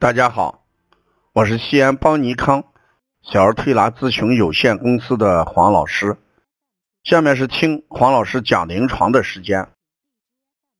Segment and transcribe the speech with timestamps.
[0.00, 0.64] 大家好，
[1.32, 2.72] 我是西安邦尼康
[3.20, 6.16] 小儿推拿咨询有限公司的黄老师。
[7.02, 9.72] 下面是听黄老师讲临床的时间。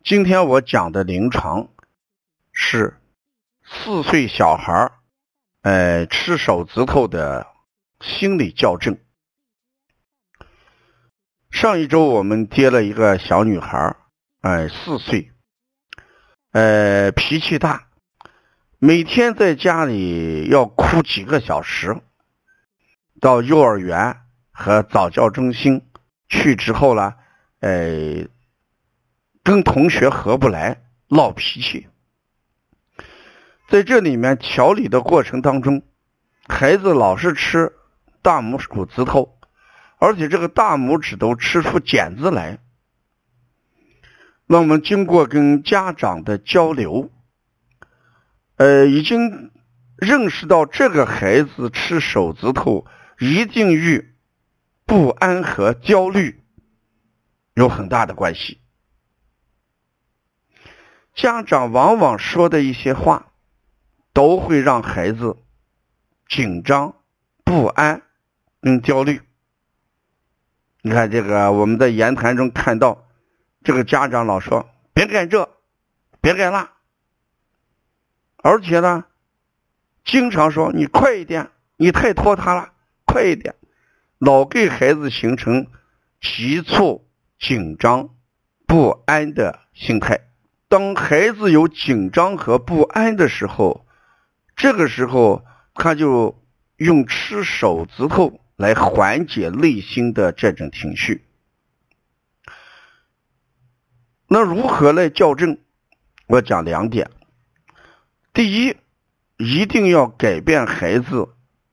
[0.04, 1.66] 今天我讲的临床
[2.52, 3.00] 是
[3.64, 4.92] 四岁小孩儿，
[5.62, 7.48] 呃，吃手指头的
[8.00, 8.96] 心理矫正。
[11.50, 13.96] 上一周我们接了一个小女孩，
[14.42, 15.32] 哎，四岁，
[16.52, 17.87] 呃，脾气大。
[18.80, 22.00] 每天在家里要哭几个小时，
[23.20, 24.20] 到幼儿园
[24.52, 25.84] 和早教中心
[26.28, 27.14] 去之后呢，
[27.58, 28.28] 呃，
[29.42, 31.88] 跟同学合不来，闹脾气。
[33.68, 35.82] 在这里面调理的过程当中，
[36.46, 37.72] 孩子老是吃
[38.22, 39.40] 大拇手指头，
[39.98, 42.60] 而且这个大拇指都吃出茧子来。
[44.46, 47.10] 那我们经过跟家长的交流。
[48.58, 49.52] 呃，已经
[49.96, 52.86] 认识到这个孩子吃手指头
[53.20, 54.16] 一定与
[54.84, 56.42] 不安和焦虑
[57.54, 58.60] 有很大的关系。
[61.14, 63.32] 家长往往说的一些话，
[64.12, 65.36] 都会让孩子
[66.28, 66.96] 紧张、
[67.44, 68.02] 不安
[68.60, 69.20] 跟焦虑。
[70.82, 73.06] 你看这个，我们在言谈中看到，
[73.62, 75.48] 这个家长老说：“别干这，
[76.20, 76.70] 别干那。”
[78.42, 79.04] 而且呢，
[80.04, 82.72] 经常说你快一点，你太拖沓了，
[83.04, 83.54] 快一点，
[84.18, 85.66] 老给孩子形成
[86.20, 87.06] 急促、
[87.38, 88.10] 紧张、
[88.66, 90.20] 不安的心态。
[90.68, 93.86] 当孩子有紧张和不安的时候，
[94.54, 95.44] 这个时候
[95.74, 96.42] 他就
[96.76, 101.24] 用吃手指头来缓解内心的这种情绪。
[104.28, 105.58] 那如何来校正？
[106.26, 107.10] 我讲两点。
[108.38, 108.76] 第一，
[109.36, 111.30] 一定要改变孩子，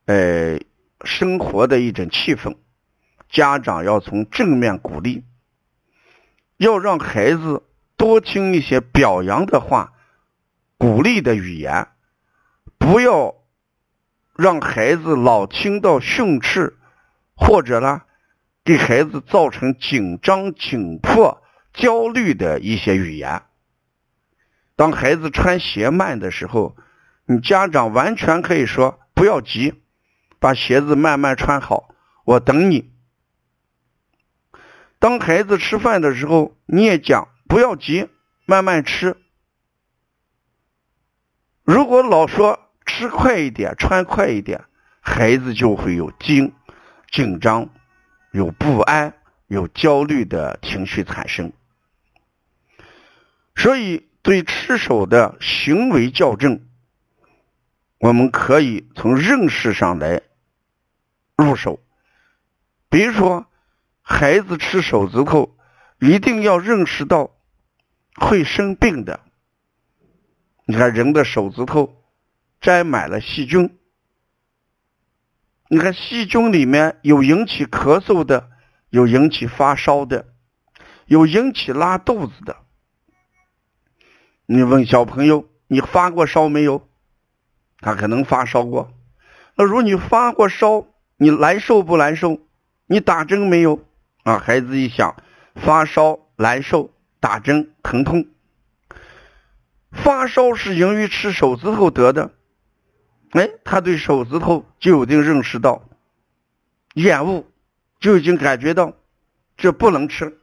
[0.08, 0.60] 呃，
[1.04, 2.58] 生活的一种气氛。
[3.30, 5.24] 家长要从正面鼓励，
[6.58, 7.62] 要让孩子
[7.98, 9.94] 多听一些表扬的话、
[10.80, 11.90] 鼓励的语言，
[12.80, 13.36] 不要
[14.36, 16.80] 让孩子老听到训斥，
[17.36, 18.02] 或者呢，
[18.64, 21.44] 给孩子造成紧张、紧迫、
[21.76, 23.44] 焦虑的一些语言。
[24.78, 26.76] 当孩子穿鞋慢的时候，
[27.26, 29.82] 你家长完全可以说不要急，
[30.38, 32.92] 把鞋子慢慢穿好，我等你。
[35.00, 38.10] 当孩子吃饭的时候，你也讲不要急，
[38.46, 39.16] 慢慢吃。
[41.64, 44.66] 如果老说吃快一点，穿快一点，
[45.00, 46.54] 孩子就会有紧
[47.10, 47.70] 紧张、
[48.32, 49.14] 有不安、
[49.48, 51.54] 有焦虑的情绪产生，
[53.56, 54.10] 所以。
[54.26, 56.68] 对吃手的行为校正，
[58.00, 60.24] 我们可以从认识上来
[61.38, 61.80] 入手。
[62.90, 63.46] 比如说，
[64.02, 65.56] 孩子吃手指头，
[66.00, 67.38] 一定要认识到
[68.16, 69.20] 会生病的。
[70.66, 72.04] 你看，人的手指头
[72.60, 73.78] 沾满了细菌，
[75.70, 78.50] 你看细菌里面有引起咳嗽的，
[78.90, 80.34] 有引起发烧的，
[81.06, 82.65] 有引起拉肚子的。
[84.48, 86.88] 你问小朋友，你发过烧没有？
[87.80, 88.92] 他可能发烧过。
[89.56, 90.86] 那如你发过烧，
[91.18, 92.40] 你难受不难受？
[92.86, 93.84] 你打针没有？
[94.24, 95.16] 啊，孩子一想，
[95.56, 98.28] 发烧难受，打针疼痛。
[99.92, 102.32] 发烧是由于吃手指头得的，
[103.32, 105.82] 哎，他对手指头就有定认识到
[106.94, 107.46] 厌恶，
[108.00, 108.94] 就已经感觉到
[109.58, 110.38] 这不能吃。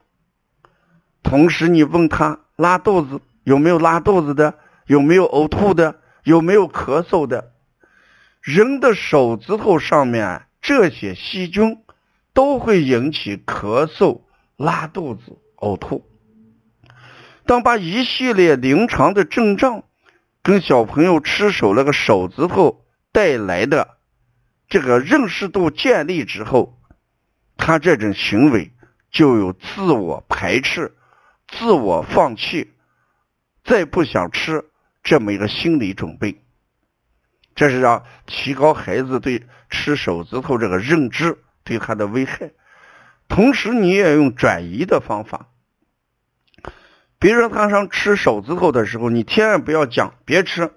[1.21, 3.21] 同时，你问他拉肚子。
[3.43, 4.57] 有没有拉肚子的？
[4.85, 5.99] 有没有呕吐的？
[6.23, 7.51] 有没有咳嗽的？
[8.41, 11.81] 人的手指头上面这些细菌
[12.33, 14.21] 都会引起咳嗽、
[14.57, 16.05] 拉肚子、呕吐。
[17.45, 19.83] 当把一系列临床的症状
[20.41, 23.97] 跟小朋友吃手那个手指头带来的
[24.67, 26.79] 这个认识度建立之后，
[27.57, 28.71] 他这种行为
[29.11, 30.95] 就有自我排斥、
[31.47, 32.71] 自我放弃。
[33.63, 34.65] 再不想吃
[35.03, 36.43] 这么一个心理准备，
[37.55, 42.51] 这是让提高孩子对吃手指头这个认知对他的危害。
[43.29, 45.47] 同时，你也用转移的方法，
[47.19, 50.73] 比如说他上吃手指头的时候，你千万不要讲别吃，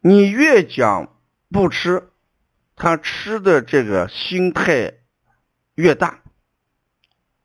[0.00, 1.16] 你越讲
[1.50, 2.10] 不吃，
[2.74, 4.94] 他吃的这个心态
[5.76, 6.20] 越大，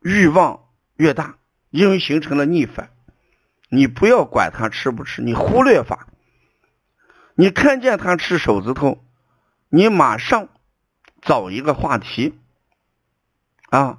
[0.02, 0.64] 欲望
[0.96, 1.38] 越大，
[1.70, 2.90] 因为形成了逆反。
[3.68, 6.08] 你不要管他吃不吃，你忽略法。
[7.34, 9.04] 你看见他吃手指头，
[9.68, 10.48] 你马上
[11.20, 12.38] 找一个话题
[13.70, 13.98] 啊，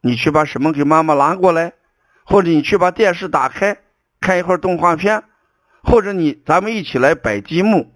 [0.00, 1.72] 你去把什么给妈妈拿过来，
[2.24, 3.78] 或者你去把电视打开
[4.20, 5.24] 看一会儿动画片，
[5.82, 7.94] 或者你咱们一起来摆积木，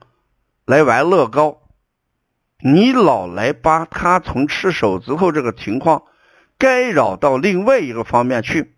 [0.64, 1.58] 来玩乐高。
[2.62, 6.02] 你老来把他从吃手指头这个情况
[6.58, 8.75] 干扰到另外一个方面去，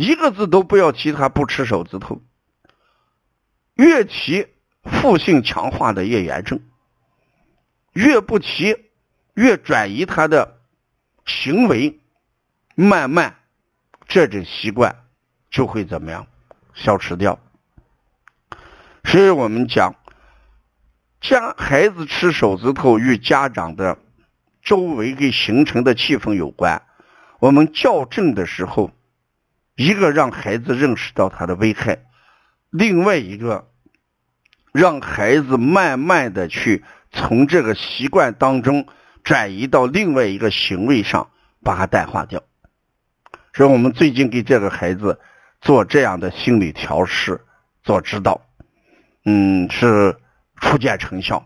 [0.00, 2.22] 一个字都不要提他不吃手指头，
[3.74, 4.46] 越提
[4.82, 6.62] 负性强化的越严重，
[7.92, 8.74] 越不提
[9.34, 10.58] 越转移他的
[11.26, 12.00] 行为，
[12.74, 13.36] 慢慢
[14.08, 15.04] 这种习惯
[15.50, 16.26] 就会怎么样
[16.72, 17.38] 消失掉。
[19.04, 19.94] 所以我们讲。
[21.20, 23.98] 家孩子吃手指头与家长的
[24.62, 26.80] 周围给形成的气氛有关。
[27.40, 28.90] 我们校正的时候，
[29.80, 32.04] 一个让孩子认识到他的危害，
[32.68, 33.70] 另外一个
[34.72, 38.86] 让孩子慢慢的去从这个习惯当中
[39.24, 41.30] 转移到另外一个行为上，
[41.62, 42.42] 把它淡化掉。
[43.54, 45.18] 所以我们最近给这个孩子
[45.62, 47.40] 做这样的心理调试，
[47.82, 48.42] 做指导，
[49.24, 50.16] 嗯，是。
[50.62, 51.42] 初见成效，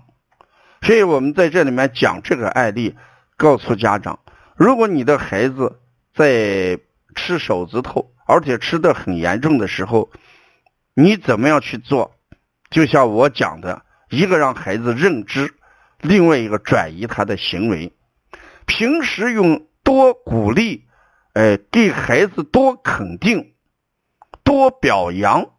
[0.83, 2.97] 所以我们在这里面讲这个案例，
[3.37, 4.19] 告诉家长：
[4.57, 5.79] 如果你的孩子
[6.13, 6.81] 在
[7.15, 10.11] 吃手指头，而且吃的很严重的时候，
[10.95, 12.15] 你怎么样去做？
[12.71, 15.55] 就像我讲的，一个让孩子认知，
[16.01, 17.93] 另外一个转移他的行为。
[18.67, 20.87] 平时用多鼓励，
[21.35, 23.55] 哎，给孩子多肯定，
[24.43, 25.51] 多表扬，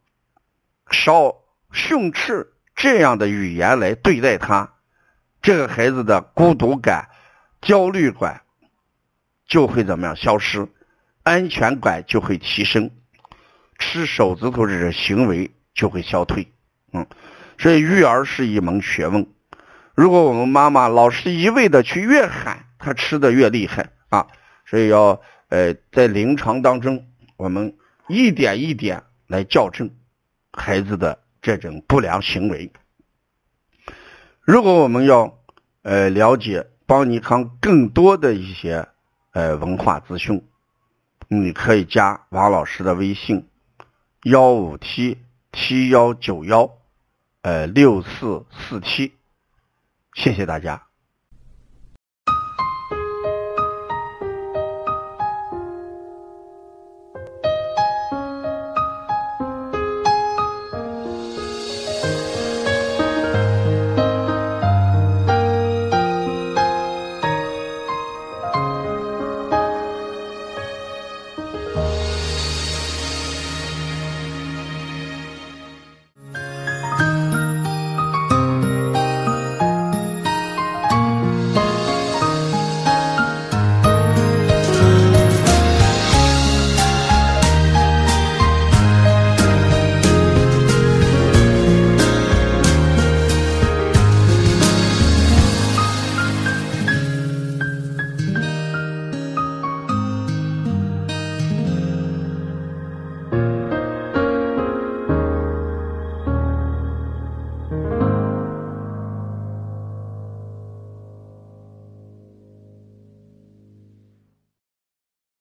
[0.89, 1.35] 少
[1.71, 2.51] 训斥。
[2.75, 4.73] 这样的语言来对待他，
[5.41, 7.07] 这个孩子的孤独感、
[7.61, 8.41] 焦虑感
[9.47, 10.67] 就会怎么样消失，
[11.25, 12.89] 安全感就会提升，
[13.77, 16.47] 吃手指头这种行为就会消退。
[16.93, 17.05] 嗯，
[17.57, 19.27] 所以育儿是一门学问。
[19.93, 24.27] 如果我们妈妈老是一味的去越喊，他吃的越厉害啊。
[24.65, 25.19] 所以要
[25.49, 27.05] 呃在临床当中，
[27.35, 27.75] 我们
[28.07, 29.89] 一点一点来校正
[30.53, 31.19] 孩子的。
[31.41, 32.73] 这种不良行为，
[34.41, 35.37] 如果我们要
[35.83, 38.87] 呃了解邦尼康更多的一些
[39.31, 40.43] 呃文化资讯，
[41.27, 43.47] 你可以加王老师的微信
[44.23, 45.17] 幺五七
[45.51, 46.77] 七幺九幺
[47.41, 49.13] 呃六四四七，
[50.13, 50.83] 谢谢大家。